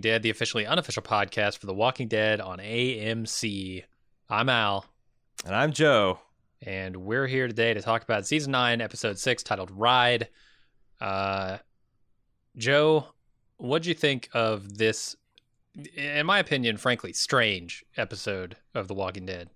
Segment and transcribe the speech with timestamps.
[0.00, 3.84] Dead, the officially unofficial podcast for The Walking Dead on AMC.
[4.28, 4.86] I'm Al.
[5.44, 6.20] And I'm Joe.
[6.62, 10.28] And we're here today to talk about season 9, episode 6, titled Ride.
[11.00, 11.58] Uh,
[12.56, 13.06] Joe,
[13.56, 15.16] what'd you think of this,
[15.94, 19.50] in my opinion, frankly, strange episode of The Walking Dead?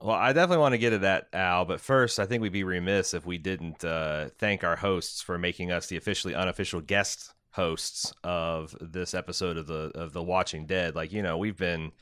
[0.00, 1.64] Well, I definitely want to get to that, Al.
[1.64, 5.38] But first, I think we'd be remiss if we didn't uh, thank our hosts for
[5.38, 10.66] making us the officially unofficial guest hosts of this episode of the of the Watching
[10.66, 10.94] Dead.
[10.94, 11.92] Like you know, we've been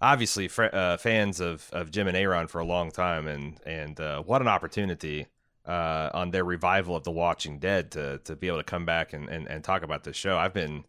[0.00, 3.98] obviously fr- uh, fans of of Jim and Aaron for a long time, and and
[3.98, 5.26] uh, what an opportunity
[5.66, 9.12] uh, on their revival of the Watching Dead to to be able to come back
[9.12, 10.36] and, and, and talk about this show.
[10.36, 10.84] I've been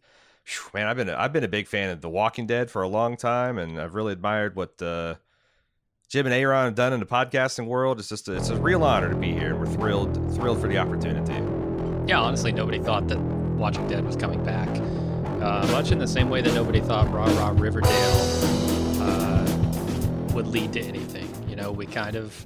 [0.74, 2.88] man, I've been a, I've been a big fan of the Walking Dead for a
[2.88, 4.80] long time, and I've really admired what.
[4.80, 5.16] Uh,
[6.08, 7.98] Jim and Aaron have done in the podcasting world.
[7.98, 10.68] It's just a, it's a real honor to be here, and we're thrilled thrilled for
[10.68, 11.32] the opportunity.
[12.06, 14.68] Yeah, honestly, nobody thought that Watching Dead was coming back.
[15.40, 17.92] Uh, much in the same way that nobody thought Raw Raw Riverdale
[19.00, 21.32] uh, would lead to anything.
[21.48, 22.44] You know, we kind of.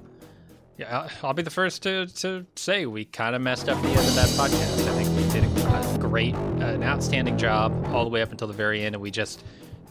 [0.76, 3.98] Yeah, I'll be the first to, to say we kind of messed up the end
[3.98, 4.86] of that podcast.
[4.86, 8.46] I think we did a great, uh, an outstanding job all the way up until
[8.46, 9.42] the very end, and we just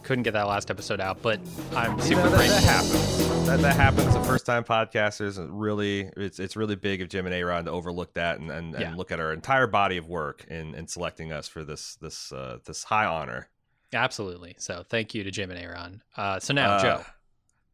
[0.06, 1.40] couldn't get that last episode out, but
[1.74, 3.46] I'm super you know, that, that, happens.
[3.46, 4.14] That, that happens.
[4.14, 8.14] The first time podcasters really it's it's really big of Jim and Aaron to overlook
[8.14, 8.88] that and, and, Yeah.
[8.88, 12.30] and look at our entire body of work in, in selecting us for this this
[12.32, 13.48] uh, this high honor.
[13.92, 14.54] absolutely.
[14.58, 16.02] So thank you to Jim and Aaron.
[16.16, 17.04] Uh, so now, Uh, Joe,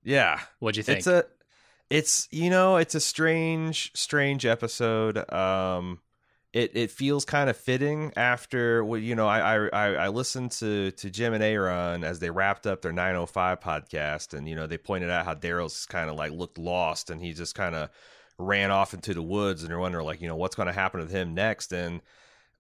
[0.03, 0.99] Yeah, what'd you think?
[0.99, 1.25] it's a
[1.91, 5.31] it's you know it's a strange strange episode.
[5.31, 6.01] Um,
[6.53, 10.91] it it feels kind of fitting after well, you know I I I listened to
[10.93, 14.79] to Jim and Aaron as they wrapped up their 905 podcast, and you know they
[14.79, 17.89] pointed out how Daryl's kind of like looked lost, and he just kind of
[18.39, 21.01] ran off into the woods, and they're wondering like you know what's going to happen
[21.01, 22.01] with him next, and.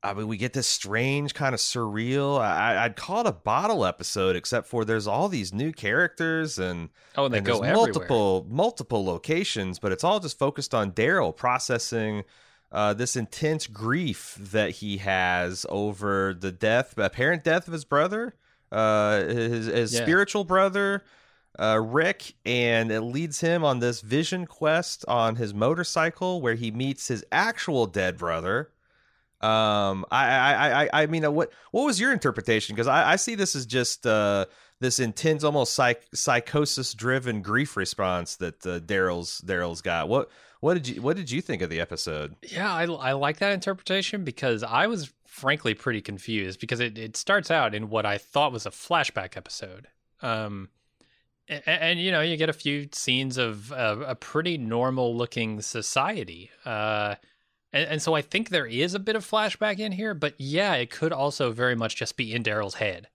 [0.04, 2.40] I mean, we get this strange kind of surreal.
[2.40, 6.88] I, I'd call it a bottle episode, except for there's all these new characters and
[7.16, 11.36] oh, and they and go multiple multiple locations, but it's all just focused on Daryl
[11.36, 12.24] processing
[12.72, 18.34] uh, this intense grief that he has over the death, apparent death of his brother,
[18.72, 20.02] uh, his, his Yeah.
[20.02, 21.04] spiritual brother,
[21.58, 26.70] uh, Rick, and it leads him on this vision quest on his motorcycle where he
[26.70, 28.70] meets his actual dead brother.
[29.42, 32.74] Um, I, I, I, I mean, uh, what, what was your interpretation?
[32.74, 34.46] Because I, I see this as just uh,
[34.80, 40.08] this intense, almost psych, psychosis-driven grief response that uh, Daryl's Daryl's got.
[40.08, 40.30] What,
[40.62, 42.36] what did you, what did you think of the episode?
[42.40, 47.16] Yeah, I, I like that interpretation because I was frankly pretty confused because it, it
[47.16, 49.88] starts out in what I thought was a flashback episode.
[50.20, 50.68] Um,
[51.48, 56.48] and, and you know, you get a few scenes of, a pretty normal looking society.
[56.64, 57.16] Uh,
[57.72, 60.74] and, and so I think there is a bit of flashback in here, but yeah,
[60.74, 63.08] it could also very much just be in Daryl's head.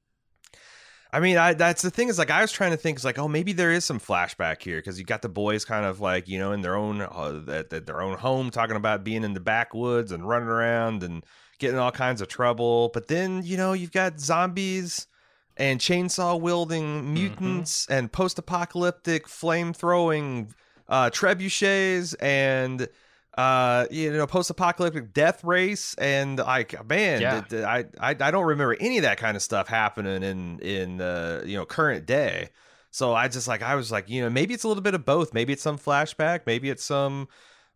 [1.12, 3.18] I mean, I that's the thing is like I was trying to think is like,
[3.18, 6.28] oh, maybe there is some flashback here because you got the boys kind of like
[6.28, 9.34] you know in their own uh, at, at their own home talking about being in
[9.34, 11.24] the backwoods and running around and
[11.60, 12.90] getting all kinds of trouble.
[12.94, 15.08] But then you know you've got zombies
[15.56, 20.54] and chainsaw wielding mutants and post apocalyptic flame throwing
[20.88, 22.88] uh, trebuchets and
[23.38, 27.44] uh you know post-apocalyptic death race and like man Yeah.
[27.52, 31.44] I, I i don't remember any of that kind of stuff happening in in uh
[31.46, 32.50] you know current day.
[32.90, 35.06] So i just like i was like you know maybe it's a little bit of
[35.06, 35.34] both.
[35.34, 36.42] Maybe it's some flashback.
[36.48, 37.28] Maybe it's some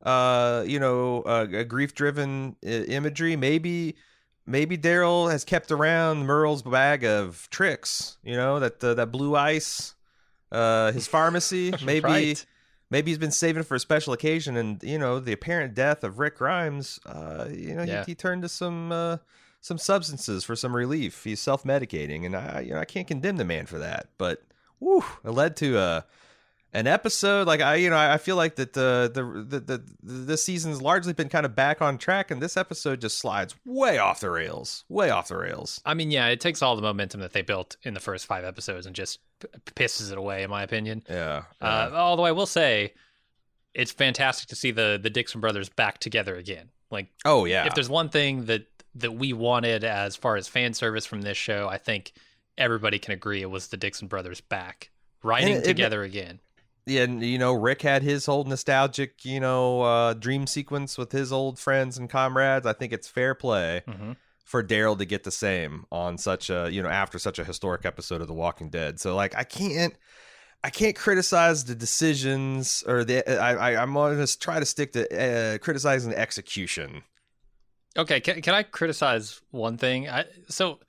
[0.01, 3.35] uh you know uh, grief driven uh, imagery.
[3.35, 3.95] Maybe
[4.47, 9.35] maybe daryl has kept around merle's bag of tricks you know that uh, that blue
[9.35, 9.94] ice
[10.51, 11.71] uh his pharmacy.
[11.85, 12.45] Maybe Right.
[12.91, 16.19] Maybe he's been saving for a special occasion and you know the apparent death of
[16.19, 18.06] rick grimes uh you know Yeah.
[18.06, 19.18] he, he turned to some uh
[19.62, 23.46] some substances for some relief he's self-medicating and i you know i can't condemn the
[23.46, 24.44] man for that but
[24.80, 26.06] whew, it led to a
[26.73, 30.43] an episode like i you know i feel like that the the the, the this
[30.43, 34.19] season's largely been kind of back on track and this episode just slides way off
[34.21, 37.33] the rails way off the rails I mean, yeah, it takes all the momentum that
[37.33, 40.63] they built in the first five episodes and just p- pisses it away, in my
[40.63, 41.03] opinion.
[41.09, 42.94] yeah, Uh, although I will say,
[43.74, 46.69] it's fantastic to see the the Dixon brothers back together again.
[46.89, 48.65] Like, oh yeah if there's one thing that
[48.95, 52.13] that we wanted as far as fan service from this show, I think
[52.57, 54.89] everybody can agree it was the Dixon brothers back
[55.24, 56.39] riding it- together again.
[56.99, 61.31] And you know, Rick had his whole nostalgic, you know, uh, dream sequence with his
[61.31, 62.65] old friends and comrades.
[62.65, 64.13] I think it's fair play hmm
[64.51, 67.85] for Daryl to get the same on such a, you know, after such a historic
[67.85, 68.99] episode of The Walking Dead.
[68.99, 69.95] So like, I can't,
[70.61, 73.27] I can't criticize the decisions or the.
[73.41, 77.03] I, I I'm going to try to stick to uh, criticizing the execution.
[77.97, 80.09] Okay, can, can I criticize one thing?
[80.09, 80.79] I, so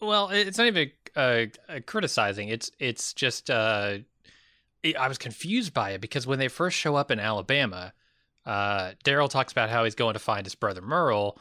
[0.00, 1.46] Well, it's not even uh,
[1.84, 2.48] criticizing.
[2.48, 3.98] It's it's just uh,
[4.84, 7.92] I was confused by it because when they first show up in Alabama,
[8.44, 11.38] uh, Daryl talks about how he's going to find his brother Merle,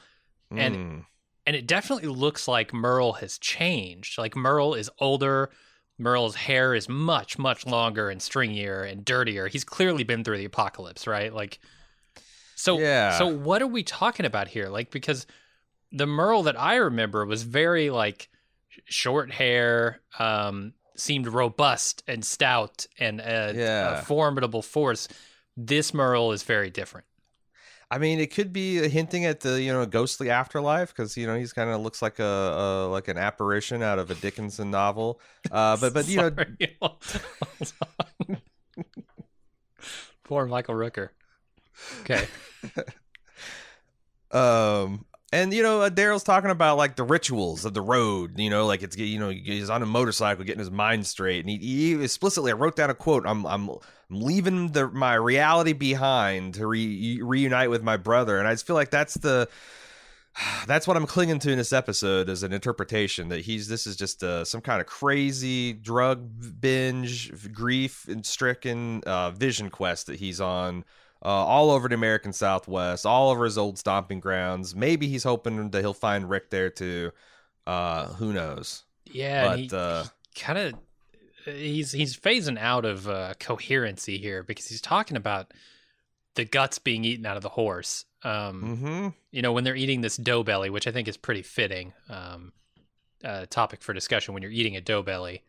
[0.51, 1.05] and Mm.
[1.45, 4.17] and it definitely looks like Merle has changed.
[4.17, 5.49] Like Merle is older.
[5.97, 9.47] Merle's hair is much much longer and stringier and dirtier.
[9.47, 11.33] He's clearly been through the apocalypse, right?
[11.33, 11.59] Like,
[12.55, 13.17] so Yeah.
[13.17, 14.69] So what are we talking about here?
[14.69, 15.27] Like because
[15.91, 18.29] the Merle that I remember was very like
[18.85, 23.99] short hair, um, seemed robust and stout and a, Yeah.
[23.99, 25.07] a formidable force.
[25.57, 27.05] This Merle is very different.
[27.91, 31.37] I mean, it could be hinting at the you know ghostly afterlife because you know
[31.37, 35.19] he's kind of looks like a, a like an apparition out of a Dickinson novel.
[35.51, 36.77] Uh, but but you know Sorry.
[36.81, 37.73] Hold
[38.29, 38.37] on.
[40.23, 41.09] Poor Michael Rooker.
[42.01, 42.25] Okay.
[44.31, 48.49] um and you know uh, daryl's talking about like the rituals of the road you
[48.49, 51.57] know like it's you know he's on a motorcycle getting his mind straight and he,
[51.57, 56.53] he explicitly i wrote down a quote i'm i'm, I'm leaving the my reality behind
[56.55, 58.37] to re, reunite with my brother.
[58.37, 59.49] And i just feel like that's the
[60.67, 63.95] that's what i'm clinging to in this episode as an interpretation that he's this is
[63.95, 66.29] just uh, some kind of crazy drug
[66.61, 70.85] binge grief and stricken uh, vision quest that he's on
[71.23, 74.75] uh, all over the American Southwest, all over his old stomping grounds.
[74.75, 77.11] Maybe he's hoping that he'll find Rick there too.
[77.65, 78.83] Uh, who knows?
[79.05, 80.03] Yeah, but he, uh,
[80.35, 80.75] kind of
[81.45, 85.53] he's he's phasing out of uh, coherency here because he's talking about
[86.35, 88.05] the guts being eaten out of the horse.
[88.23, 91.41] Um, hmm You know, when they're eating this dough belly, which I think is pretty
[91.41, 92.53] fitting um,
[93.23, 95.43] uh, topic for discussion when you're eating a dough belly.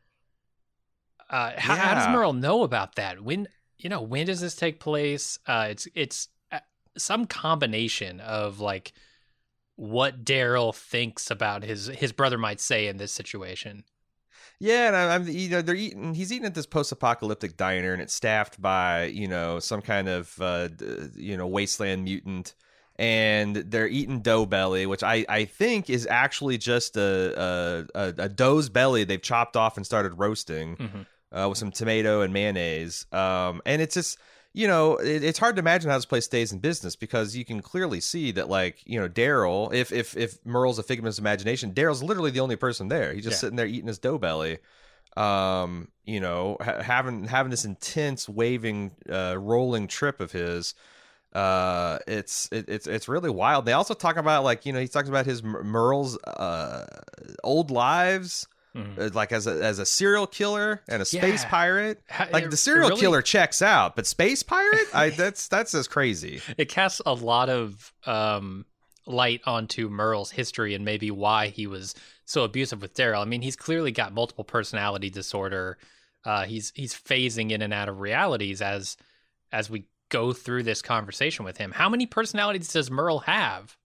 [1.31, 2.12] Uh, how, how does Yeah.
[2.12, 3.23] Merle know about that?
[3.23, 3.49] When
[3.79, 5.38] you know when does this take place?
[5.47, 6.61] Uh, it's it's uh,
[6.97, 8.93] some combination of like
[9.76, 13.85] what Daryl thinks about his his brother might say in this situation.
[14.61, 16.15] Yeah, and I'm you know they're eating.
[16.15, 20.41] He's eating at this post-apocalyptic diner, and it's staffed by you know some kind of
[20.41, 20.69] uh,
[21.15, 22.55] you know wasteland mutant,
[22.97, 28.15] and they're eating dough belly, which I I think is actually just a a, a,
[28.19, 30.76] a dough's belly they've chopped off and started roasting.
[30.76, 31.06] Mhm.
[31.35, 33.07] Uh, with some tomato and mayonnaise.
[33.13, 34.19] Um, and it's just,
[34.53, 37.45] you know, it, it's hard to imagine how this place stays in business because you
[37.45, 41.13] can clearly see that, like, you know, Daryl, if if if Merle's a figment of
[41.15, 43.13] his imagination, Daryl's literally the only person there.
[43.13, 43.41] He's just Yeah.
[43.41, 44.59] sitting there eating his dough belly.
[45.17, 50.75] Um, you know, ha- having having this intense waving, uh, rolling trip of his.
[51.33, 53.65] Uh, it's it, it's it's really wild.
[53.65, 56.85] They also talk about like you know he talks about his Mer- Merle's uh
[57.43, 58.99] old lives Mhm.
[58.99, 61.49] uh, like as a as a serial killer and a space Yeah.
[61.49, 62.03] pirate.
[62.32, 65.91] Like it- the serial really- killer checks out, but space pirate, I that's that's just
[65.91, 66.41] crazy.
[66.59, 68.67] it casts a lot of um,
[69.06, 71.94] light onto Merle's history and maybe why he was
[72.25, 73.21] so abusive with Daryl.
[73.21, 75.79] I mean, he's clearly got multiple personality disorder.
[76.25, 78.97] Uh, he's he's phasing in and out of realities as
[79.53, 81.71] as we go through this conversation with him.
[81.71, 83.76] How many personalities does Merle have?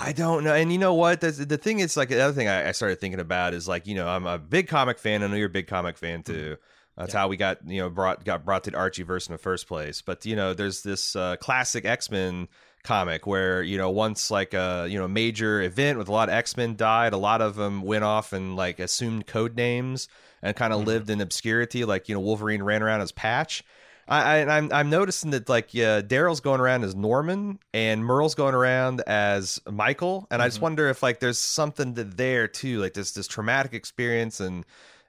[0.00, 1.20] I don't know, and you know what?
[1.20, 3.86] The, the thing is, like the other thing I, I started thinking about is like
[3.86, 5.22] you know I'm a big comic fan.
[5.22, 6.56] I know you're a big comic fan too.
[6.96, 7.20] That's Yeah.
[7.20, 10.00] how we got you know brought got brought to the Archieverse in the first place.
[10.02, 12.48] But you know, there's this uh, classic X Men
[12.84, 16.34] comic where you know once like a you know major event with a lot of
[16.34, 20.06] X Men died, a lot of them went off and like assumed code names
[20.42, 20.86] and kind of Mhm.
[20.86, 21.84] lived in obscurity.
[21.84, 23.64] Like you know Wolverine ran around as Patch.
[24.08, 28.34] I, I I'm I'm noticing that like yeah, Daryl's going around as Norman and Merle's
[28.34, 30.62] going around as Michael, and I just Mhm.
[30.62, 34.64] wonder if like there's something to there too, like this this traumatic experience and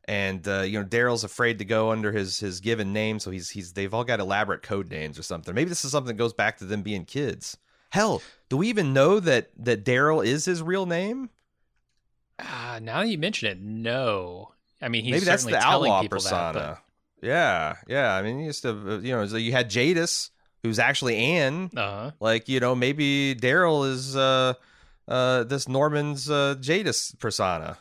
[0.06, 3.50] and uh, you know Daryl's afraid to go under his his given name, so he's
[3.52, 5.54] he's they've all got elaborate code names or something.
[5.56, 7.58] Maybe this is something that goes back to them being kids.
[7.92, 11.30] Hell, do we even know that that Daryl is his real name?
[12.40, 14.54] Ah, now that you mention it, no.
[14.82, 16.54] I mean, he's Maybe that's the telling outlaw people persona.
[16.60, 16.84] that.
[17.22, 18.14] Yeah, yeah.
[18.14, 20.32] I mean, you used to you know so you had Jadis,
[20.64, 21.70] who's actually Anne.
[21.76, 22.12] Uh-huh.
[22.20, 24.54] Like you know maybe Daryl is uh
[25.08, 27.78] uh this Norman's uh Jadis persona.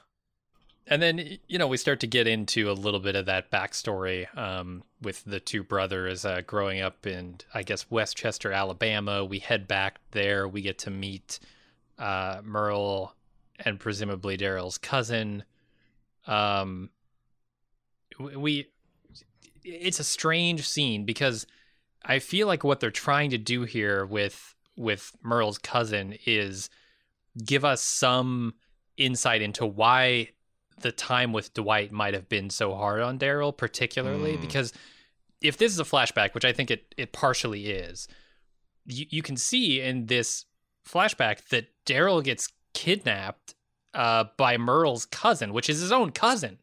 [0.91, 4.27] And then you know we start to get into a little bit of that backstory
[4.37, 9.25] um, with the two brothers uh, growing up in I guess Westchester, Alabama.
[9.25, 10.49] We head back there.
[10.49, 11.41] We get to meet
[11.99, 13.15] uh, Merle
[13.59, 15.45] and presumably Daryl's cousin.
[16.27, 16.91] Um,
[18.19, 18.69] we
[19.65, 21.47] it's a strange scene because
[22.05, 26.71] I feel like what they're trying to do here with with Merle's cousin is
[27.45, 28.55] give us some
[28.97, 30.31] insight into why
[30.81, 34.41] the time with Dwight might have been so hard on Daryl, particularly Mm.
[34.41, 34.73] because
[35.41, 38.07] if this is a flashback, which I think it it partially is,
[38.87, 40.45] you, you can see in this
[40.89, 43.55] flashback that Daryl gets kidnapped
[43.95, 46.59] uh, by Merle's cousin, which is his own cousin.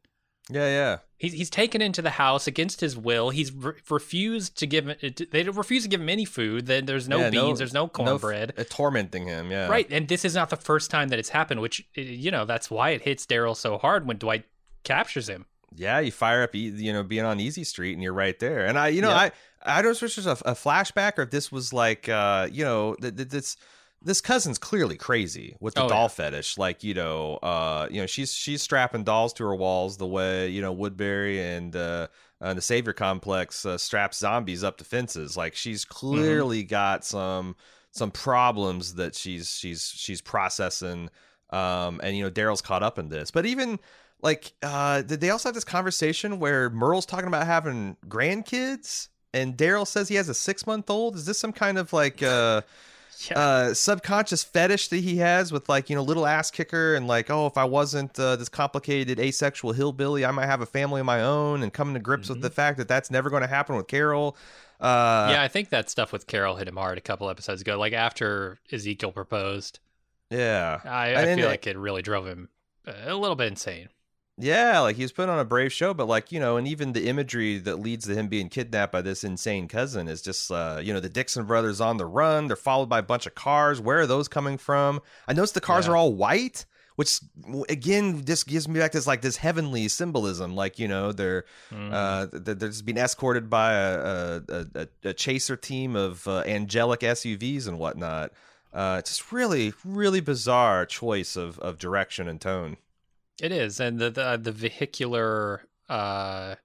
[0.49, 0.97] Yeah, yeah.
[1.17, 3.29] He's he's taken into the house against his will.
[3.29, 4.85] He's re- refused to give
[5.31, 6.65] they refuse to give him any food.
[6.65, 8.53] Then there's no Yeah, no- beans, there's no cornbread.
[8.57, 9.49] uh, tormenting him.
[9.49, 11.61] Yeah, Right, and this is not the first time that it's happened.
[11.61, 14.43] Which uh, you know that's why it hits Daryl so hard when Dwight
[14.83, 15.45] captures him.
[15.77, 18.65] Yeah, you fire up, you know, being on Easy Street, and you're right there.
[18.65, 19.15] And I, you know, Yeah.
[19.17, 19.31] I,
[19.65, 22.47] I don't know if this was a, a flashback or if this was like, uh,
[22.49, 23.57] you know, th- th- this
[24.05, 26.07] this cousin's clearly crazy with the Oh, doll yeah.
[26.09, 26.57] fetish.
[26.57, 30.47] Like, you know, uh, you know, she's she's strapping dolls to her walls the way
[30.49, 32.07] you know Woodbury and uh,
[32.39, 35.35] uh, the Savior Complex uh, straps zombies up to fences.
[35.35, 37.55] Like, she's clearly got some
[37.91, 41.09] some problems that she's she's she's processing.
[41.49, 43.79] Um, and you know, Daryl's caught up in this, but even
[44.21, 49.55] like uh did they also have this conversation where Merle's talking about having grandkids and
[49.57, 51.15] Daryl says he has a six month old?
[51.15, 52.61] Is this some kind of like uh
[53.31, 53.39] Yeah.
[53.39, 57.29] uh subconscious fetish that he has with like, you know, little ass kicker and like,
[57.29, 61.05] oh, if I wasn't uh, this complicated asexual hillbilly, I might have a family of
[61.05, 62.43] my own and coming to grips with Mhm.
[62.43, 64.35] the fact that that's never going to happen with Carol.
[64.81, 67.77] Uh yeah, I think that stuff with Carol hit him hard a couple episodes ago.
[67.79, 69.79] Like after Ezekiel proposed,
[70.29, 70.81] yeah.
[70.83, 72.49] I, I feel it- like it really drove him
[72.85, 73.87] uh, a little bit insane.
[74.37, 76.91] Yeah, like he was put on a brave show, but like you know, and even
[76.91, 80.79] the imagery that leads to him being kidnapped by this insane cousin is just, uh,
[80.83, 82.47] you know, the Dixon brothers on the run.
[82.47, 83.79] They're followed by a bunch of cars.
[83.79, 85.01] Where are those coming from?
[85.25, 85.93] I noticed the cars Yeah.
[85.93, 86.65] are all white,
[86.97, 87.21] which
[87.69, 90.53] again just gives me back this like this heavenly symbolism.
[90.53, 91.93] Like you know, they're Mm.
[91.93, 96.99] uh, they're just being escorted by a a, a, a chaser team of uh, angelic
[96.99, 98.33] SUVs and whatnot.
[98.73, 102.75] Uh, it's just really, really bizarre choice of of direction and tone.
[103.41, 106.55] It is, and the the, the vehicular uh,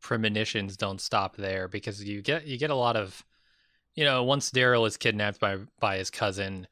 [0.00, 3.24] premonitions don't stop there because you get you get a lot of,
[3.94, 6.66] you know, once Daryl is kidnapped by by his cousin,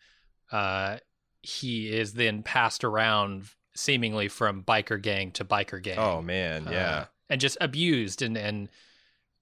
[0.50, 0.98] uh,
[1.42, 3.44] he is then passed around
[3.76, 5.98] seemingly from biker gang to biker gang.
[5.98, 6.90] Oh man, yeah.
[6.90, 8.68] uh, and just abused and and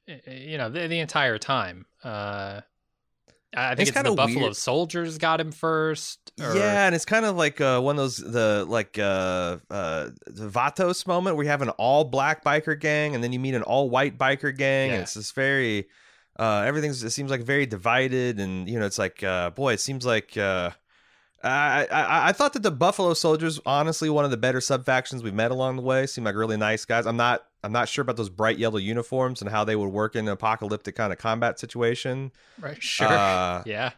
[0.08, 1.86] uh, you know the, the entire time.
[2.04, 2.60] Uh,
[3.54, 4.56] I think It's it's, the Buffalo weird.
[4.56, 6.32] Soldiers got him first.
[6.40, 10.10] or- Yeah, and it's kind of like uh, one of those the like uh, uh,
[10.26, 13.54] the Vatos moment where you have an all black biker gang and then you meet
[13.54, 14.94] an all white biker gang, Yeah.
[14.94, 15.88] and it's just very
[16.38, 19.80] uh, everything's it seems like very divided, and you know it's like uh, boy, it
[19.80, 20.36] seems like.
[20.36, 20.70] Uh,
[21.44, 25.24] I, I I thought that the Buffalo Soldiers, honestly, one of the better sub factions
[25.24, 26.06] we've met along the way.
[26.06, 27.04] Seem like really nice guys.
[27.04, 30.16] I'm not I'm not sure about those bright yellow uniforms and how they would work
[30.16, 32.32] in an apocalyptic kind of combat situation.
[32.60, 32.82] right.
[32.82, 33.06] Sure.
[33.06, 33.90] Uh, yeah.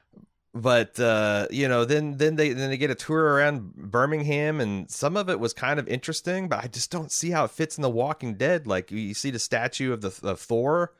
[0.54, 4.90] but uh, you know, then then they then they get a tour around Birmingham, and
[4.90, 7.76] some of it was kind of interesting, but I just don't see how it fits
[7.78, 8.66] in The Walking Dead.
[8.66, 10.92] Like you see the statue of the of Thor,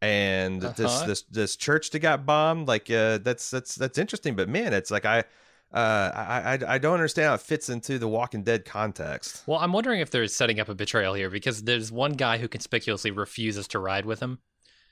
[0.00, 1.06] and this Uh-huh.
[1.06, 2.68] this this church that got bombed.
[2.68, 5.24] Like uh, that's that's that's interesting, but man, it's like I.
[5.72, 9.42] Uh, I, I I don't understand how it fits into the Walking Dead context.
[9.46, 12.46] Well, I'm wondering if they're setting up a betrayal here because there's one guy who
[12.48, 14.38] conspicuously refuses to ride with him,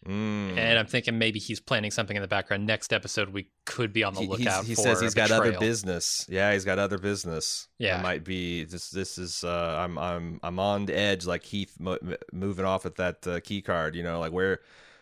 [0.06, 0.56] Mm.
[0.56, 2.64] and I'm thinking maybe he's planning something in the background.
[2.66, 4.64] Next episode, we could be on the lookout.
[4.64, 6.24] he for says he's got other business.
[6.26, 7.68] Yeah, he's got other business.
[7.78, 7.98] Yeah.
[8.00, 8.88] it might be this.
[8.88, 11.98] This is uh, I'm I'm I'm on the edge, like Heath mo-
[12.32, 13.94] moving off with that uh, key card.
[13.94, 14.60] You know, like where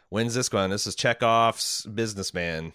[0.09, 0.71] when's this going?
[0.71, 2.73] This is Chekhov's businessman.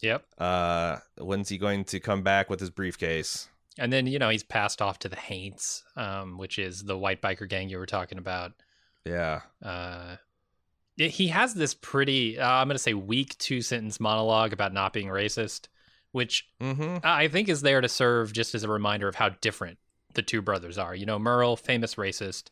[0.00, 0.24] Yep.
[0.38, 3.48] Uh, when's he going to come back with his briefcase?
[3.78, 7.20] And then you know he's passed off to the Haints, um, which is the white
[7.20, 8.52] biker gang you were talking about.
[9.04, 10.16] Yeah, Uh,
[10.96, 14.92] he has this pretty, uh, I'm going to say, weak two sentence monologue about not
[14.92, 15.66] being racist,
[16.12, 16.98] which mm-hmm.
[17.02, 19.78] I think is there to serve just as a reminder of how different
[20.14, 20.94] the two brothers are.
[20.94, 22.44] You know, Merle, famous racist,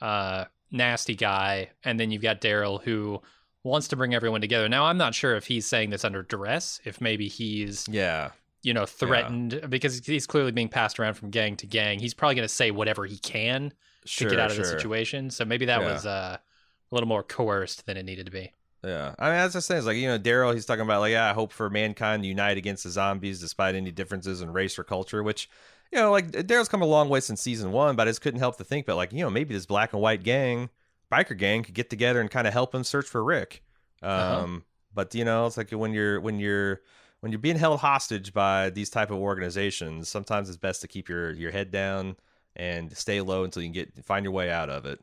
[0.00, 3.22] uh, nasty guy, and then you've got Daryl who
[3.68, 4.68] wants to bring everyone together.
[4.68, 8.30] Now, I'm not sure if he's saying this under duress, if maybe he's Yeah,
[8.62, 12.00] you know threatened because he's clearly being passed around from gang to gang.
[12.00, 13.72] He's probably going to say whatever he can
[14.04, 14.28] sure.
[14.28, 15.30] to get out of the situation.
[15.30, 15.92] So maybe that Yeah.
[15.92, 18.52] was uh, a little more coerced than it needed to be.
[18.84, 20.54] Yeah, I mean, as I say, it's like you know, Daryl.
[20.54, 23.74] He's talking about like, yeah, I hope for mankind to unite against the zombies despite
[23.74, 25.22] any differences in race or culture.
[25.22, 25.50] Which,
[25.92, 28.38] you know, like Daryl's come a long way since season one, but I just couldn't
[28.38, 30.70] help to think, but like, you know, maybe this black and white gang,
[31.10, 33.62] biker gang, could get together and kind of help him search for Rick.
[34.02, 34.58] Um, Uh-huh.
[34.94, 36.80] but you know, it's like when you're when you're
[37.20, 41.08] when you're being held hostage by these type of organizations, sometimes it's best to keep
[41.08, 42.16] your your head down
[42.56, 45.00] and stay low until you can get find your way out of it.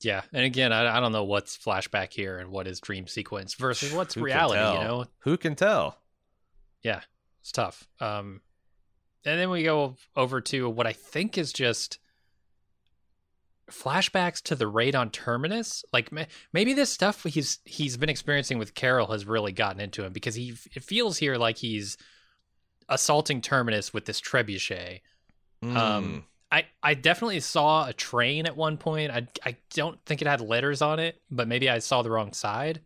[0.00, 3.54] Yeah, and again, I, I don't know what's flashback here and what is dream sequence
[3.54, 4.60] versus what's reality.
[4.60, 5.98] You know, Who can tell?
[6.82, 7.00] Yeah,
[7.40, 7.88] it's tough.
[8.00, 8.42] Um,
[9.24, 11.98] and then we go over to what I think is just
[13.70, 15.84] flashbacks to the raid on Terminus.
[15.92, 16.10] Like
[16.52, 20.34] maybe this stuff he's he's been experiencing with Carol has really gotten into him because
[20.34, 21.96] he it feels here like he's
[22.88, 25.00] assaulting Terminus with this trebuchet.
[25.62, 25.76] Mm.
[25.76, 29.10] Um, I, I definitely saw a train at one point.
[29.10, 32.32] I, I don't think it had letters on it, but maybe I saw the wrong
[32.32, 32.80] side.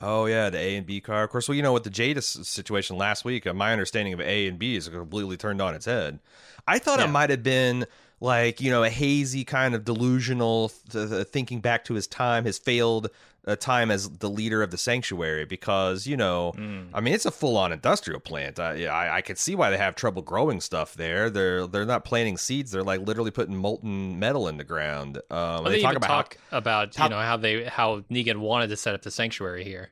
[0.00, 1.22] Oh yeah, the A and B car.
[1.24, 4.20] Of course, well, you know, with the Jadis situation last week, uh, my understanding of
[4.20, 6.18] A and B is completely turned on its head.
[6.66, 7.06] I thought Yeah.
[7.06, 7.86] it might have been
[8.24, 12.44] like you know a hazy kind of delusional th- th- thinking back to his time,
[12.44, 13.10] his failed
[13.46, 16.52] uh, time as the leader of the sanctuary, because you know,
[16.94, 18.58] I mean, it's a full on industrial plant.
[18.58, 21.28] I, I I could see why they have trouble growing stuff there.
[21.28, 25.18] They're they're not planting seeds; they're like literally putting molten metal in the ground.
[25.18, 28.00] Um, Well, they, they, talk about how- talk about how- you know how they how
[28.10, 29.90] Negan wanted to set up the sanctuary here.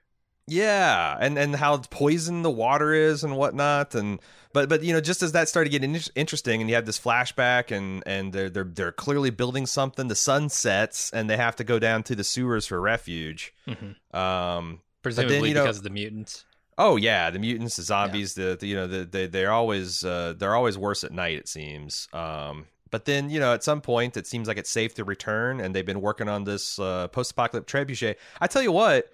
[0.49, 4.19] Yeah, and and how poison the water is and whatnot, and
[4.53, 7.75] but but you know just as that started getting interesting, and you have this flashback,
[7.75, 10.09] and and they're they're they're clearly building something.
[10.09, 13.55] The sun sets, and they have to go down to the sewers for refuge.
[13.69, 14.17] Mhm.
[14.17, 14.81] Um.
[15.03, 16.45] Presumably you know- because of the mutants.
[16.79, 20.35] Oh yeah, the mutants, the zombies, the, the you know the, they they're always uh,
[20.37, 21.39] they're always worse at night.
[21.39, 22.09] It seems.
[22.13, 22.67] Um.
[22.91, 25.75] But then you know at some point it seems like it's safe to return, and
[25.75, 28.17] they've been working on this uh, post-apocalyptic trebuchet.
[28.41, 29.09] I tell you what.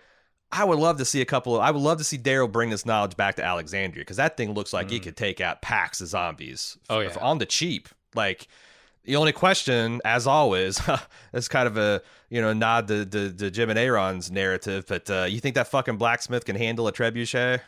[0.51, 1.61] I would love to see a couple of.
[1.63, 4.53] I would love to see Daryl bring this knowledge back to Alexandria because that thing
[4.55, 6.79] looks like it could take out packs of zombies.
[6.89, 7.15] Oh, yeah.
[7.21, 7.89] on the cheap.
[8.15, 8.49] Like
[9.05, 10.81] the only question, as always,
[11.35, 12.01] is kind of a
[12.31, 14.87] you know nod to, to, to Jim and Aaron's narrative.
[14.89, 17.61] But uh, you think that fucking blacksmith can handle a trebuchet?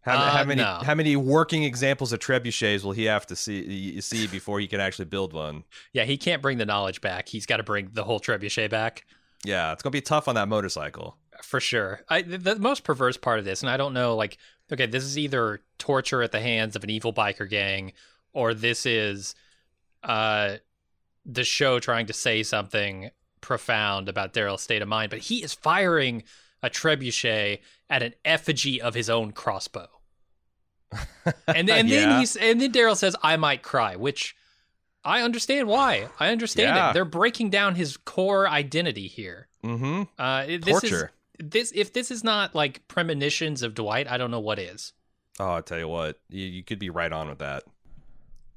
[0.00, 0.80] How, Uh, how many no.
[0.84, 4.80] how many working examples of trebuchets will he have to see see before he can
[4.80, 5.62] actually build one?
[5.92, 7.28] Yeah, he can't bring the knowledge back.
[7.28, 9.04] He's got to bring the whole trebuchet back.
[9.44, 11.16] Yeah, it's gonna be tough on that motorcycle.
[11.46, 12.00] For sure.
[12.08, 14.36] I the, the most perverse part of this, and I don't know, like,
[14.72, 17.92] okay, this is either torture at the hands of an evil biker gang,
[18.32, 19.34] or this is
[20.02, 20.56] uh
[21.24, 23.10] the show trying to say something
[23.40, 25.10] profound about Daryl's state of mind.
[25.10, 26.22] But he is firing
[26.62, 27.60] a trebuchet
[27.90, 29.88] at an effigy of his own crossbow,
[31.46, 32.00] and and Yeah.
[32.08, 34.36] then he's and then Daryl says, "I might cry," which.
[35.04, 36.08] I understand why.
[36.18, 36.90] I understand Yeah.
[36.90, 36.94] it.
[36.94, 39.46] They're breaking down his core identity here.
[39.62, 40.02] Mm-hmm.
[40.18, 41.12] Uh, this is Torture.
[41.38, 44.92] This if this is not like premonitions of Dwight, I don't know what is.
[45.38, 47.64] Oh, I tell you what, you, you could be right on with that.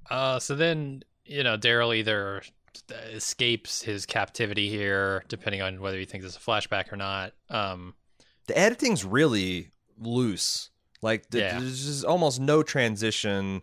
[0.09, 2.41] Uh, so then you know Daryl either
[3.11, 7.33] escapes his captivity here, depending on whether he thinks it's a flashback or not.
[7.49, 7.93] Um,
[8.47, 10.69] the editing's really loose.
[11.01, 11.59] Like th- Yeah.
[11.59, 13.61] there's just almost no transition.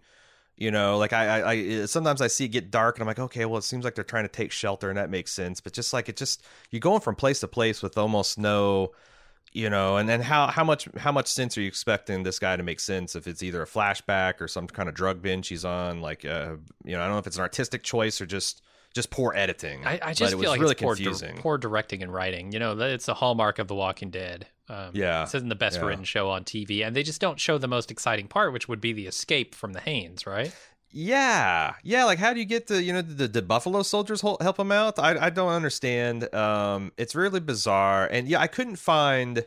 [0.58, 3.18] You know, like I, I, I, sometimes I see it get dark, and I'm like,
[3.18, 5.60] okay, well, it seems like they're trying to take shelter, and that makes sense.
[5.60, 8.92] But just like it, just you're going from place to place with almost no,
[9.52, 12.56] you know, and then how how much how much sense are you expecting this guy
[12.56, 15.64] to make sense if it's either a flashback or some kind of drug binge he's
[15.64, 16.00] on?
[16.00, 18.62] Like, uh, you know, I don't know if it's an artistic choice or just
[18.96, 19.86] just poor editing.
[19.86, 21.36] I, I just feel like really it's poor, di- confusing.
[21.38, 22.50] poor directing and writing.
[22.50, 24.48] You know, it's a hallmark of The Walking Dead.
[24.68, 25.20] Um, Yeah.
[25.24, 25.86] this isn't the best Yeah.
[25.86, 28.80] written show on TV, and they just don't show the most exciting part, which would
[28.80, 30.52] be the escape from the Haints, right?
[30.90, 32.04] Yeah, yeah.
[32.04, 34.98] Like, how do you get the you know the, the Buffalo Soldiers help him out?
[34.98, 36.32] I I don't understand.
[36.34, 39.44] Um, it's really bizarre, and yeah, I couldn't find.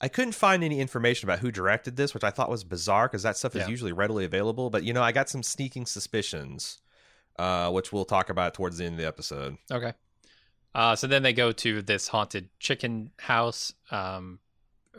[0.00, 3.22] I couldn't find any information about who directed this, which I thought was bizarre because
[3.24, 3.68] that stuff is Yeah.
[3.68, 4.70] usually readily available.
[4.70, 6.78] But you know, I got some sneaking suspicions,
[7.38, 9.56] uh, which we'll talk about towards the end of the episode.
[9.70, 9.92] Okay.
[10.74, 13.72] Uh, so then they go to this haunted chicken house.
[13.90, 14.38] Um,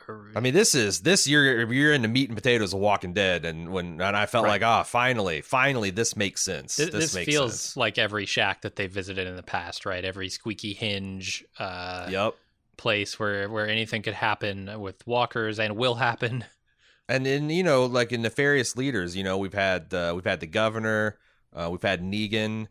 [0.08, 3.45] or- I mean, this is this you're you're into meat and potatoes of Walking Dead,
[3.45, 4.52] and when and I felt Right.
[4.52, 6.75] like, ah, finally, finally, this makes sense.
[6.78, 7.78] This, this this makes feels sense.
[7.78, 10.04] like every shack that they visited in the past, right?
[10.04, 12.36] Every squeaky hinge uh, Yep.
[12.78, 16.45] place where where anything could happen with walkers and will happen.
[17.10, 20.39] and then you know like in nefarious leaders you know we've had uh, we've had
[20.39, 21.17] the governor
[21.54, 22.68] uh, we've had negan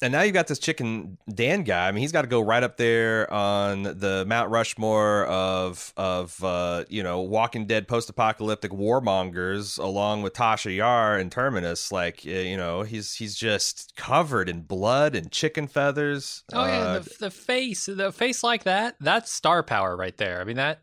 [0.00, 2.62] and now you've got this chicken dan guy i mean he's got to go right
[2.64, 9.78] up there on the mount rushmore of of uh, you know walking dead post-apocalyptic warmongers
[9.78, 15.14] along with tasha yar and terminus like you know he's he's just covered in blood
[15.14, 19.62] and chicken feathers Oh yeah, Uh, the, the face, the face like that, that's star
[19.62, 20.40] power right there.
[20.40, 20.80] I mean that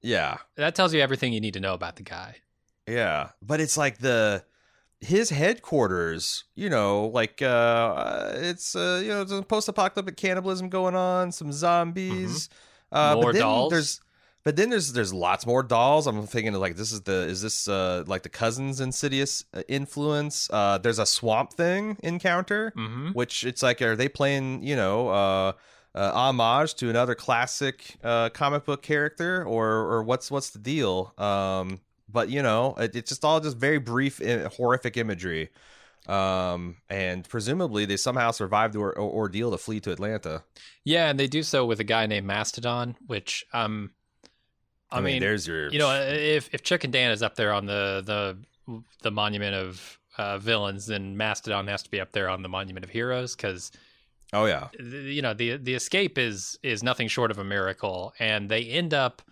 [0.00, 2.36] yeah that tells you everything you need to know about the guy.
[2.86, 4.44] Yeah, but it's like the
[5.02, 11.32] his headquarters, you know, like uh it's uh you know, there's post-apocalyptic cannibalism going on,
[11.32, 12.48] some zombies.
[12.90, 13.14] Uh Mm-hmm.
[13.14, 13.70] More but then dolls?
[13.70, 14.00] There's
[14.44, 16.06] but then there's there's lots more dolls.
[16.06, 20.48] I'm thinking like this is the is this uh like the cousins insidious uh, influence?
[20.52, 23.10] Uh there's a swamp thing encounter Mm-hmm.
[23.10, 25.52] which it's like are they playing you know uh,
[25.94, 31.12] uh homage to another classic uh comic book character or or what's what's the deal
[31.18, 31.80] um
[32.12, 34.20] but you know it, it's just all just very brief
[34.56, 35.48] horrific imagery
[36.08, 40.42] um and presumably they somehow survived the or- or- ordeal to flee to atlanta
[40.84, 43.92] Yeah, and they do so with a guy named Mastodon, which um,
[44.90, 48.02] I, mean, there's your you know, if if Chicken Dan is up there on the
[48.04, 52.48] the the monument of uh, villains, then Mastodon has to be up there on the
[52.48, 53.70] Monument of Heroes because
[54.32, 54.68] Oh yeah.
[54.80, 58.92] you know the the escape is is nothing short of a miracle, and they end
[58.92, 59.22] up.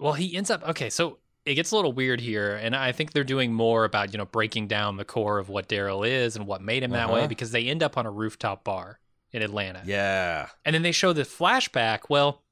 [0.00, 0.90] Well, he ends up okay.
[0.90, 4.18] So it gets a little weird here, and I think they're doing more about you
[4.18, 7.20] know breaking down the core of what Daryl is and what made him that way
[7.20, 7.28] Uh-huh.
[7.28, 8.98] because they end up on a rooftop bar
[9.32, 9.82] in Atlanta.
[9.84, 10.48] Yeah.
[10.64, 12.02] And then they show the flashback.
[12.08, 12.42] Well,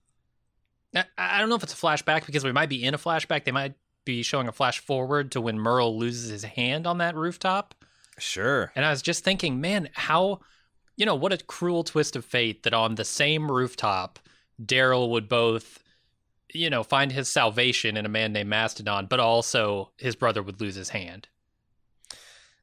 [0.95, 3.45] I, I don't know if it's a flashback because we might be in a flashback.
[3.45, 3.75] They might
[4.05, 7.75] be showing a flash forward to when Merle loses his hand on that rooftop.
[8.19, 8.73] Sure.
[8.75, 10.41] And I was just thinking, man, how,
[10.97, 14.19] you know, what a cruel twist of fate that on the same rooftop,
[14.63, 15.83] Daryl would both,
[16.53, 20.61] you know, find his salvation in a man named Mastodon, but also his brother would
[20.61, 21.29] lose his hand.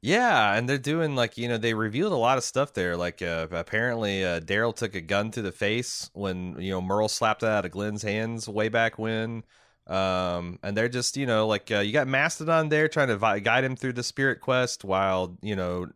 [0.01, 2.95] Yeah, and they're doing like you know they revealed a lot of stuff there.
[2.95, 7.09] Like uh, apparently uh, Daryl took a gun to the face when you know Merle
[7.09, 9.43] slapped it out of Glenn's hands way back when.
[9.87, 13.39] Um, and they're just you know like uh, you got Mastodon there trying to vi-
[13.39, 15.87] guide him through the spirit quest while you know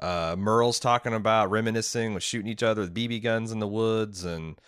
[0.00, 4.24] uh, Merle's talking about reminiscing with shooting each other with BB guns in the woods
[4.24, 4.58] and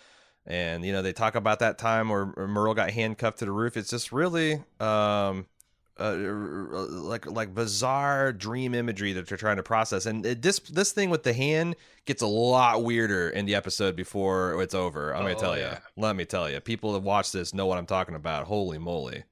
[0.47, 3.77] and you know they talk about that time where Merle got handcuffed to the roof.
[3.77, 5.45] It's just really um
[5.99, 10.91] uh, like like bizarre dream imagery that they're trying to process, and it, this this
[10.91, 15.15] thing with the hand gets a lot weirder in the episode before it's over.
[15.15, 15.63] I'm gonna Oh, tell you.
[15.63, 15.79] yeah.
[15.95, 18.45] Let me tell you, people that watch this know what I'm talking about.
[18.45, 19.23] Holy moly!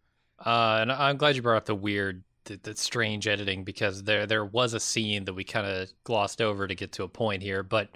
[0.44, 4.26] Uh, and I'm glad you brought up the weird, the, the strange editing because there
[4.26, 7.44] there was a scene that we kind of glossed over to get to a point
[7.44, 7.90] here, but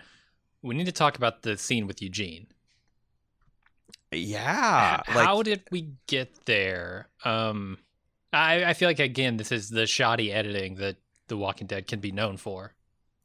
[0.62, 2.46] we need to talk about the scene with Eugene.
[4.12, 7.10] Yeah, H- like How did we get there?
[7.24, 7.78] Um,
[8.34, 12.00] I, I feel like again, this is the shoddy editing that The Walking Dead can
[12.00, 12.74] be known for.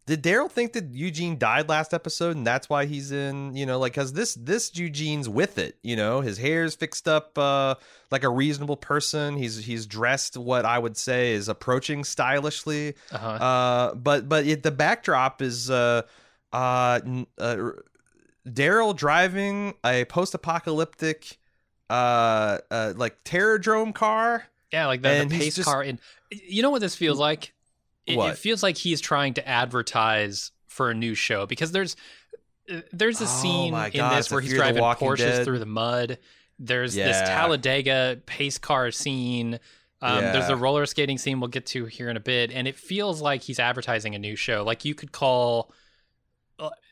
[0.07, 3.57] did Daryl think that Eugene died last episode, and that's why he's in?
[3.57, 5.79] You know, like because this this Eugene's with it.
[5.83, 7.77] You know, his hair's fixed up uh,
[8.11, 9.37] like a reasonable person.
[9.37, 12.94] He's he's dressed what I would say is approaching stylishly.
[13.11, 13.27] Uh-huh.
[13.27, 16.03] Uh, but but it, the backdrop is uh,
[16.53, 17.01] uh,
[17.38, 17.57] uh,
[18.49, 21.39] Daryl driving a post-apocalyptic
[21.91, 24.45] uh, uh, like terrordrome car.
[24.73, 25.83] yeah, like the, the pace just- car.
[25.83, 25.99] And
[26.31, 27.53] you know what this feels like?
[28.07, 31.97] It, it feels like he's trying to advertise for a new show because there's
[32.71, 35.45] uh, there's a Oh scene my in this where he's driving Porsches Dead.
[35.45, 36.19] through the mud.
[36.59, 39.59] There's this Talladega pace car scene.
[40.03, 40.49] Um, There's Yeah.
[40.49, 43.43] the roller skating scene we'll get to here in a bit, and it feels like
[43.43, 44.63] he's advertising a new show.
[44.63, 45.73] Like you could call,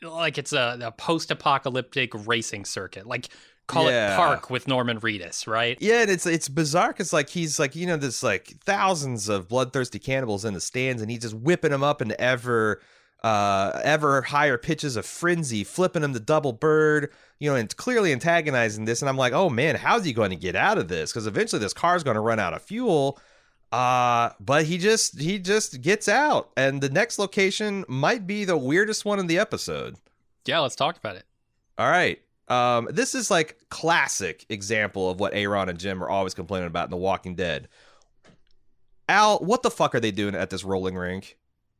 [0.01, 3.05] like it's a, a post-apocalyptic racing circuit.
[3.07, 3.29] Like
[3.67, 4.13] call Yeah.
[4.13, 5.77] it Park with Norman Reedus, right?
[5.79, 9.47] Yeah, and it's it's bizarre because like he's like you know there's like thousands of
[9.47, 12.81] bloodthirsty cannibals in the stands, and he's just whipping them up into ever
[13.23, 18.11] uh ever higher pitches of frenzy, flipping them to double bird, you know, and clearly
[18.11, 19.01] antagonizing this.
[19.01, 21.11] And I'm like, oh man, how's he going to get out of this?
[21.11, 23.17] Because eventually this car's going to run out of fuel.
[23.73, 28.55] Uh, but he just he just gets out, and the next location might be the
[28.55, 29.95] weirdest one in the episode.
[30.45, 31.25] Yeah, let's talk about it.
[31.79, 32.21] All right.
[32.49, 36.85] Um, this is like classic example of what Aaron and Jim are always complaining about
[36.85, 37.67] in The Walking Dead.
[39.09, 41.37] Al, what the fuck are they doing at this rolling rink?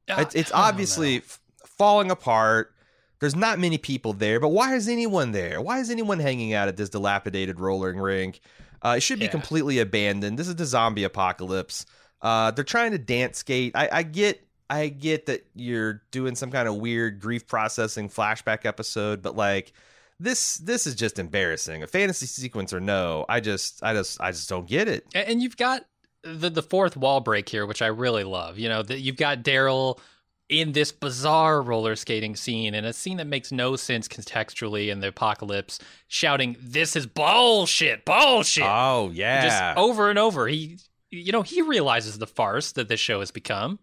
[0.07, 2.73] It's, it's obviously f- falling apart.
[3.19, 5.61] There's not many people there, but why is anyone there?
[5.61, 8.41] Why is anyone hanging out at this dilapidated rolling rink?
[8.83, 9.31] Uh, it should be Yeah.
[9.31, 10.37] completely abandoned.
[10.37, 11.85] This is the zombie apocalypse.
[12.21, 13.73] Uh, they're trying to dance skate.
[13.75, 18.65] I, I get, I get that you're doing some kind of weird grief processing flashback
[18.65, 19.73] episode, but like
[20.19, 21.83] this, this is just embarrassing.
[21.83, 25.05] A fantasy sequence or no, I just, I just, I just don't get it.
[25.13, 25.85] And you've got
[26.23, 28.57] the the fourth wall break here, which I really love.
[28.57, 29.99] You know, that you've got Daryl
[30.49, 34.99] in this bizarre roller skating scene and a scene that makes no sense contextually in
[34.99, 40.47] the apocalypse, shouting, "This is bullshit, bullshit!" Oh yeah, Just over and over.
[40.47, 40.77] He,
[41.09, 43.79] you know, he realizes the farce that this show has become.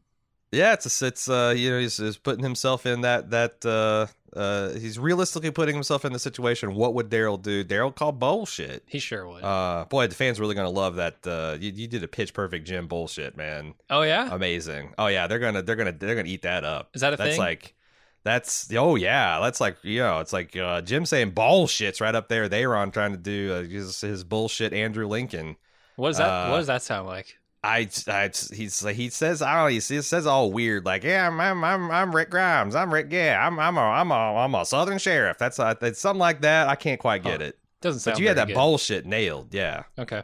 [0.53, 4.71] Yeah, it's it's uh you know he's, he's putting himself in that that uh uh
[4.71, 6.75] he's realistically putting himself in the situation.
[6.75, 7.65] What would Daryl do?
[7.65, 8.83] Daryl call bullshit.
[8.87, 9.45] He sure would.
[9.45, 11.25] Uh, boy, the fans really gonna love that.
[11.27, 13.75] Uh, you, you did a pitch perfect Jim bullshit, man.
[13.91, 14.95] oh yeah, Amazing.
[14.99, 16.91] Oh yeah, they're gonna they're gonna they're gonna eat that up.
[16.95, 17.39] is that a That's thing?
[17.39, 17.75] like
[18.23, 22.29] that's oh yeah, that's like you know it's like uh, Jim saying bullshit's right up
[22.29, 22.49] there.
[22.49, 25.57] They were on trying to do uh, his, his bullshit Andrew Lincoln.
[25.97, 26.29] what does that?
[26.29, 27.39] uh, what does that sound like?
[27.63, 31.27] I, I he's he says I don't know he says, says all weird like yeah
[31.27, 34.55] I'm I'm I'm, I'm Rick Grimes I'm Rick yeah I'm I'm a I'm a I'm
[34.55, 37.49] a Southern sheriff that's a, it's something like that I can't quite get Huh.
[37.49, 38.15] it Doesn't sound.
[38.15, 38.55] but you had that good.
[38.55, 40.23] bullshit nailed yeah Okay.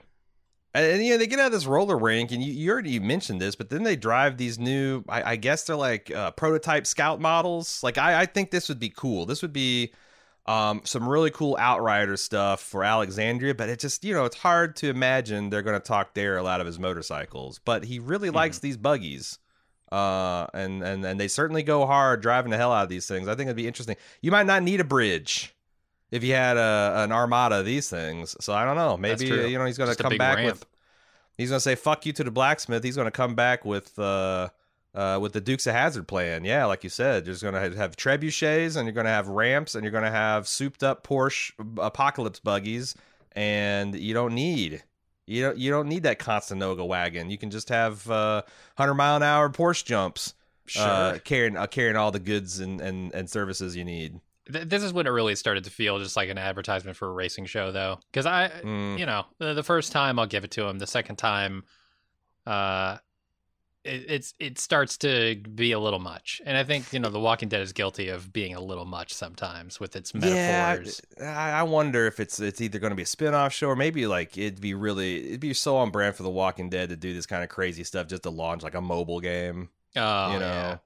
[0.72, 2.99] and, and, you know they get out of this roller rink and you, you already
[2.99, 6.87] mentioned this but then they drive these new I, I guess they're like uh, prototype
[6.87, 9.92] scout models like I I think this would be cool this would be
[10.47, 14.77] um, some really cool outrider stuff for Alexandria, but it just you know it's hard
[14.77, 17.61] to imagine they're going to talk Daryl out of his motorcycles.
[17.65, 19.39] But he really likes these buggies.
[19.91, 23.29] Uh, and and and they certainly go hard driving the hell out of these things.
[23.29, 23.97] I think it'd be interesting.
[24.21, 25.55] You might not need a bridge
[26.11, 28.37] if you had a an armada of these things.
[28.41, 28.97] So I don't know.
[28.97, 30.55] Maybe you know he's going to come back ramp.
[30.55, 30.67] with.
[31.37, 32.83] He's going to say "fuck you" to the blacksmith.
[32.83, 34.49] He's going to come back with uh,
[34.97, 36.45] uh, with the Dukes of Hazzard plan.
[36.45, 39.75] Yeah, like you said, there's going to have, trebuchets, and you're going to have ramps,
[39.77, 42.95] and you're going to have souped up Porsche apocalypse buggies,
[43.33, 44.83] and you don't need.
[45.29, 47.31] You don't you don't need that Conestoga wagon.
[47.31, 48.43] You can just have uh,
[48.79, 50.35] hundred mile an hour Porsche jumps,
[50.67, 50.83] Sure.
[50.85, 54.21] uh, carrying uh, carrying all the goods and, and, and services you need.
[54.53, 57.13] Th- this is when it really started to feel just like an advertisement for a
[57.13, 57.99] racing show, though.
[58.13, 58.99] Because I, Mm.
[58.99, 60.79] you know, the, the first time I'll give it to him.
[60.79, 61.65] The second time,
[62.47, 62.99] uh,
[63.87, 67.20] it, it's it starts to be a little much, and I think you know, The
[67.20, 71.01] Walking Dead is guilty of being a little much sometimes with its metaphors.
[71.18, 73.77] Yeah, I, I wonder if it's it's either going to be a spin-off show or
[73.77, 76.96] maybe like it'd be really it'd be so on brand for The Walking Dead to
[76.96, 79.70] do this kind of crazy stuff just to launch like a mobile game.
[79.96, 80.79] Oh, you know, yeah.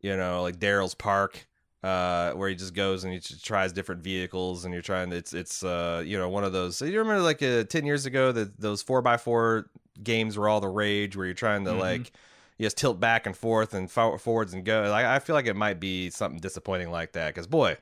[0.00, 1.46] you know, like Daryl's Park,
[1.82, 5.10] uh, where he just goes and he tries different vehicles, and you're trying.
[5.10, 6.80] To, it's it's uh, you know, one of those.
[6.80, 9.68] You remember like uh, ten years ago that those four x four
[10.02, 11.80] games were all the rage, where you're trying to Mhm.
[11.80, 12.12] like.
[12.58, 14.88] You just tilt back and forth and for- forwards and go.
[14.90, 17.76] Like I feel like it might be something disappointing like that because boy,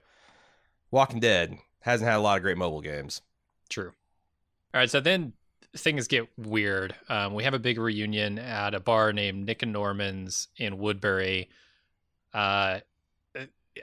[0.91, 3.21] Walking Dead hasn't had a lot of great mobile games.
[3.69, 3.93] True.
[4.73, 5.33] All right, so then
[5.77, 6.95] things get weird.
[7.09, 11.49] Um, we have a big reunion at a bar named Nick and Norman's in Woodbury.
[12.33, 12.81] Uh,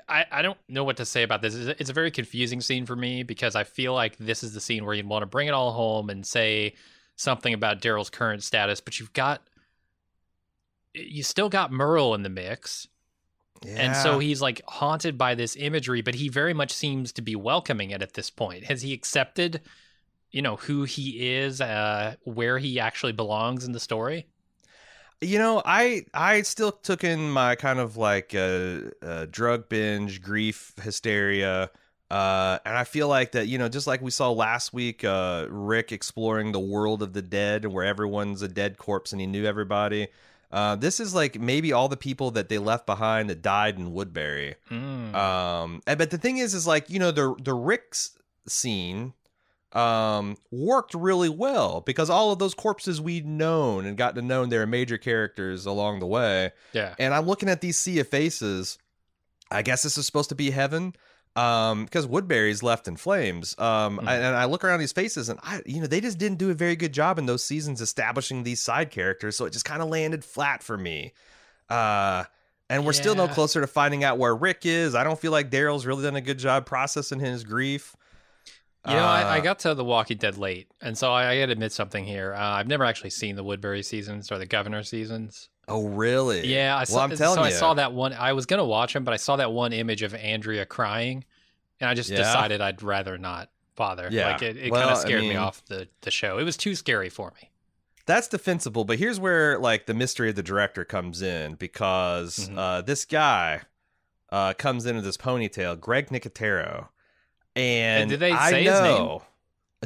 [0.07, 1.53] I, I don't know what to say about this.
[1.53, 4.53] It's a, it's a very confusing scene for me because I feel like this is
[4.53, 6.75] the scene where you'd want to bring it all home and say
[7.17, 9.41] something about Daryl's current status, but you've got
[10.93, 12.87] you still got Merle in the mix.
[13.63, 17.35] And so he's like haunted by this imagery, but he very much seems to be
[17.35, 18.63] welcoming it at this point.
[18.63, 19.61] Has he accepted,
[20.31, 24.25] you know, who he is, uh, where he actually belongs in the story?
[25.23, 30.23] You know, I I still took in my kind of like uh, uh, drug binge,
[30.23, 31.69] grief, hysteria,
[32.09, 33.47] uh, and I feel like that.
[33.47, 37.21] You know, just like we saw last week, uh, Rick exploring the world of the
[37.21, 40.07] dead, where everyone's a dead corpse and he knew everybody.
[40.51, 43.93] Uh, this is like maybe all the people that they left behind that died in
[43.93, 44.55] Woodbury.
[44.69, 45.13] Mm.
[45.15, 49.13] Um, and, but the thing is, is like you know the the Rick's scene
[49.73, 54.45] um worked really well because all of those corpses we'd known and gotten to know
[54.45, 56.93] their major characters along the way yeah.
[56.99, 58.77] and i'm looking at these sea of faces
[59.49, 60.93] i guess this is supposed to be heaven
[61.37, 63.99] um because woodbury's left in flames um Mhm.
[64.01, 66.49] and, and i look around these faces and i you know they just didn't do
[66.49, 69.81] a very good job in those seasons establishing these side characters so it just kind
[69.81, 71.13] of landed flat for me
[71.69, 72.25] uh
[72.69, 75.49] and we're still no closer to finding out where rick is i don't feel like
[75.49, 77.95] daryl's really done a good job processing his grief
[78.87, 81.39] You know, I, I Uh, got to The Walking Dead late, and so I, I
[81.39, 82.33] got to admit something here.
[82.33, 85.49] Uh, I've never actually seen the Woodbury seasons or the Governor seasons.
[85.71, 86.45] Oh, really?
[86.47, 87.03] Yeah, I well, saw.
[87.03, 87.47] I'm telling so you.
[87.47, 88.13] I saw that one.
[88.13, 91.23] I was gonna watch him, but I saw that one image of Andrea crying,
[91.79, 92.17] and I just Yeah.
[92.17, 94.07] decided I'd rather not bother.
[94.11, 94.33] Yeah.
[94.33, 96.37] like it, it Well, kind of scared me mean- off the the show.
[96.37, 97.49] It was too scary for me.
[98.05, 102.57] That's defensible, but here's where like the mystery of the director comes in because Mhm.
[102.57, 103.61] uh, this guy
[104.31, 106.87] uh, comes in with this ponytail, Greg Nicotero,
[107.55, 108.83] and did they I say his name?
[108.83, 109.23] know,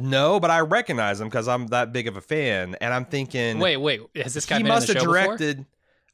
[0.00, 3.58] No, but I recognize him because I'm that big of a fan, and I'm thinking,
[3.58, 5.56] Wait, wait, has this guy he been must in the have directed?
[5.58, 5.66] before?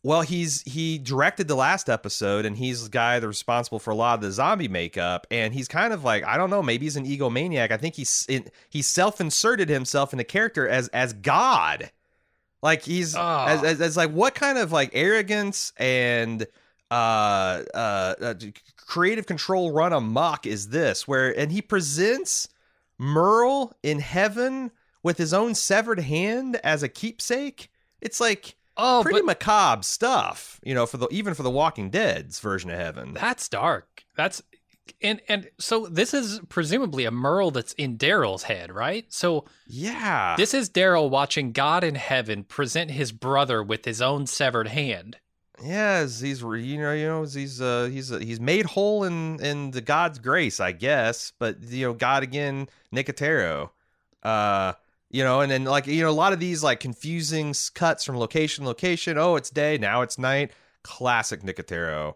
[0.05, 3.95] Well, he's he directed the last episode, and he's the guy that's responsible for a
[3.95, 5.29] lot of the zombie makeup.
[5.31, 7.71] And he's kind of like I don't know, maybe he's an egomaniac.
[7.71, 11.91] I think he's in, he self inserted himself in the character as as God.
[12.63, 13.47] Like he's Ah.
[13.47, 16.47] as, as as like what kind of like arrogance and
[16.91, 18.35] uh, uh uh
[18.77, 21.07] creative control run amok is this?
[21.07, 22.49] Where and he presents
[22.99, 24.73] Merle in heaven
[25.05, 27.71] with his own severed hand as a keepsake.
[28.01, 31.91] It's like Oh, pretty but macabre stuff, you know, for the even for the Walking
[31.91, 33.13] Dead's version of heaven.
[33.15, 34.05] that's dark.
[34.17, 34.43] That's
[35.01, 39.05] and and so this is presumably a Merle that's in Daryl's head, right?
[39.13, 44.27] So yeah, this is Daryl watching God in heaven present his brother with his own
[44.27, 45.19] severed hand.
[45.63, 49.71] yes, he's you know you know he's uh he's uh, he's made whole in in
[49.71, 51.33] the God's grace, I guess.
[51.39, 53.71] But you know, God again, Nicotero,
[54.23, 54.73] uh.
[55.13, 58.17] You know, and then like you know, a lot of these like confusing cuts from
[58.19, 59.19] location to location.
[59.19, 60.51] Oh, it's day now, it's night.
[60.83, 62.15] Classic Nicotero.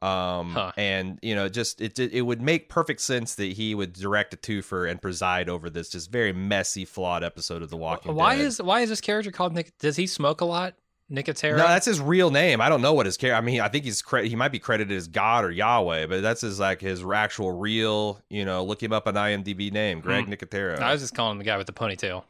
[0.00, 0.72] Um, Huh.
[0.76, 4.36] and you know, just it it would make perfect sense that he would direct a
[4.36, 8.44] twofer and preside over this just very messy, flawed episode of The Walking why Dead.
[8.46, 9.76] is why is this character called Nick?
[9.78, 10.74] Does he smoke a lot?
[11.10, 11.56] Nicotero?
[11.56, 12.60] No, that's his real name.
[12.60, 13.38] I don't know what his character.
[13.38, 16.20] I mean, I think he's cre- he might be credited as God or Yahweh, but
[16.22, 18.20] that's his like his actual real.
[18.30, 20.32] You know, look him up on IMDb name, Greg Hmm.
[20.32, 20.78] Nicotero.
[20.78, 22.24] I was just calling him the guy with the ponytail.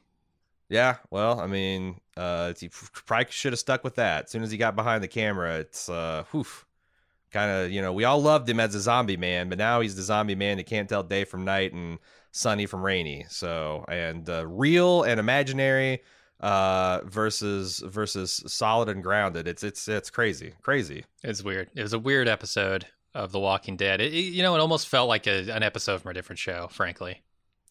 [0.69, 4.25] Yeah, well, I mean, uh, he probably should have stuck with that.
[4.25, 6.25] As soon as he got behind the camera, it's uh,
[7.31, 9.97] kind of you know we all loved him as a zombie man, but now he's
[9.97, 11.99] the zombie man that can't tell day from night and
[12.33, 13.25] sunny from rainy.
[13.29, 16.03] So and uh, real and imaginary
[16.41, 21.69] uh versus versus solid and grounded it's it's it's crazy crazy It's weird.
[21.75, 24.01] It was a weird episode of The Walking Dead.
[24.01, 27.23] It- you know, it almost felt like a, an episode from a different show, frankly.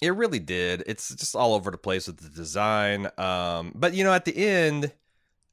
[0.01, 0.83] It really did.
[0.85, 3.09] It's just all over the place with the design.
[3.17, 4.91] Um, but you know, at the end,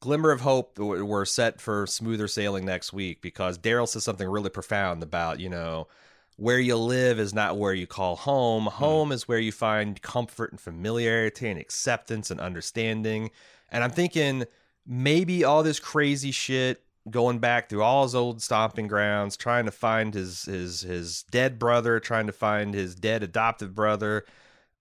[0.01, 0.79] glimmer of hope.
[0.79, 5.49] We're set for smoother sailing next week because Daryl says something really profound about you
[5.49, 5.89] know
[6.37, 8.67] where you live is not where you call home.
[8.67, 13.31] Home is where you find comfort and familiarity and acceptance and understanding.
[13.71, 14.45] And I'm thinking
[14.87, 19.71] maybe all this crazy shit going back through all his old stomping grounds, trying to
[19.71, 24.25] find his his his dead brother, trying to find his dead adoptive brother.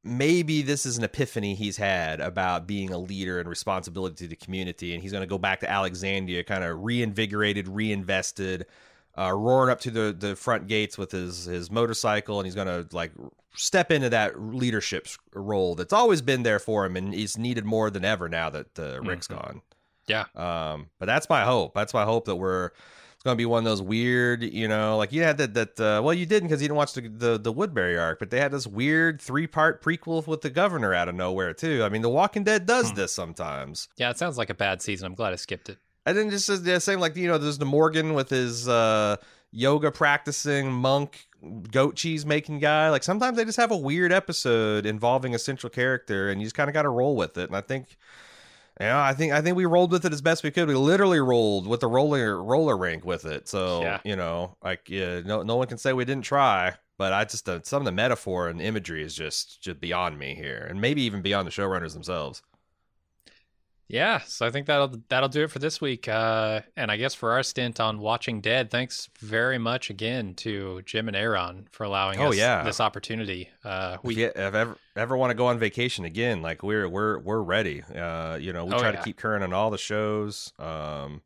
[0.06, 4.36] Maybe this is an epiphany he's had about being a leader and responsibility to the
[4.36, 8.66] community, and he's going to go back to Alexandria, kind of reinvigorated, reinvested,
[9.18, 12.68] uh, roaring up to the the front gates with his his motorcycle, and he's going
[12.68, 13.12] to like
[13.56, 17.90] step into that leadership role that's always been there for him, and he's needed more
[17.90, 19.36] than ever now that uh, Rick's Mhm.
[19.42, 19.62] gone.
[20.08, 20.26] Yeah.
[20.36, 21.74] Um, but that's my hope.
[21.74, 22.72] That's my hope that we're
[23.14, 25.80] it's going to be one of those weird, you know, like you had that that
[25.80, 28.40] uh, well, you didn't because you didn't watch the, the the Woodbury arc, but they
[28.40, 31.84] had this weird three part prequel with the governor out of nowhere too.
[31.84, 32.96] I mean, The Walking Dead does Hmm.
[32.96, 33.88] this sometimes.
[33.98, 35.06] Yeah, it sounds like a bad season.
[35.06, 35.78] I'm glad I skipped it.
[36.06, 39.16] And then just the same like you know, there's the Morgan with his uh,
[39.54, 41.28] yoga practicing monk
[41.72, 42.90] goat cheese making guy.
[42.90, 46.56] Like sometimes they just have a weird episode involving a central character, and you just
[46.56, 47.48] kind of got to roll with it.
[47.48, 47.96] And I think,
[48.80, 50.68] you know, I think I think we rolled with it as best we could.
[50.68, 53.48] We literally rolled with the roller roller rink with it.
[53.48, 54.00] So Yeah.
[54.04, 56.74] you know, like yeah, no no one can say we didn't try.
[56.98, 60.36] But I just uh, some of the metaphor and imagery is just just beyond me
[60.36, 62.42] here, and maybe even beyond the showrunners themselves.
[63.88, 66.08] Yeah, so I think that'll that'll do it for this week.
[66.08, 70.82] Uh, and I guess for our stint on Watching Dead, thanks very much again to
[70.84, 72.64] Jim and Aaron for allowing Oh, us yeah.
[72.64, 73.50] this opportunity.
[73.64, 76.88] Uh, we if, you, if ever ever want to go on vacation again, like we're
[76.88, 77.84] we're we're ready.
[77.84, 78.96] Uh, you know, we Oh, try yeah.
[78.98, 80.54] to keep current on all the shows.
[80.58, 81.22] Um,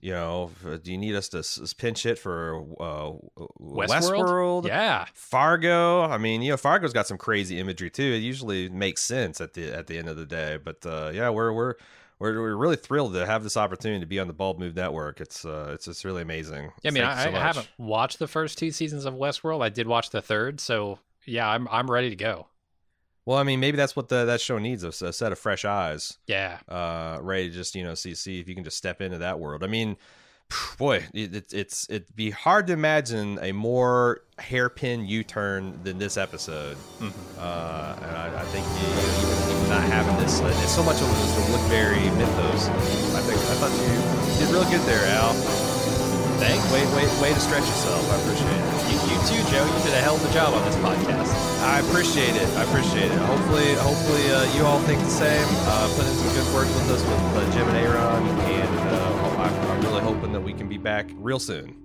[0.00, 0.50] you know,
[0.82, 3.12] do you need us to s- pinch it for uh,
[3.60, 4.66] Westworld?
[4.66, 6.02] yeah, Fargo.
[6.02, 8.02] I mean, you know, Fargo's got some crazy imagery too.
[8.02, 10.58] It usually makes sense at the at the end of the day.
[10.62, 11.74] But uh, yeah, we're we're
[12.18, 15.20] we're we're really thrilled to have this opportunity to be on the Bald Move Network.
[15.20, 16.72] It's uh, it's just really amazing.
[16.82, 16.88] yeah.
[16.88, 19.62] I mean, I, so I haven't watched the first two seasons of Westworld.
[19.62, 22.46] I did watch the third, so yeah, I'm I'm ready to go.
[23.30, 25.64] Well, I mean, maybe that's what the, that show needs a, a set of fresh
[25.64, 26.18] eyes.
[26.26, 29.18] Yeah, uh ready to just you know see see if you can just step into
[29.18, 29.62] that world.
[29.62, 29.96] I mean
[30.78, 36.16] boy it, it, it's it'd be hard to imagine a more hairpin u-turn than this
[36.16, 36.76] episode.
[36.98, 37.12] Mhm.
[37.38, 41.32] uh and i, I think you, even, not having this it's so much of this
[41.38, 42.66] the woodbury mythos.
[43.14, 43.94] I think i thought you,
[44.34, 45.34] you did real good there al.
[46.42, 46.66] Thanks.
[46.72, 48.02] way way way to stretch yourself.
[48.10, 48.79] I appreciate it
[49.10, 49.66] You, too, Joe.
[49.66, 51.34] You did a hell of a job on this podcast.
[51.62, 52.48] I appreciate it.
[52.56, 53.18] I appreciate it.
[53.18, 55.44] Hopefully, hopefully uh, you all think the same.
[55.66, 59.42] Uh, put in some good work with us with uh, Jim and Aaron, and uh,
[59.42, 61.76] I'm, I'm really hoping that we can be back real soon.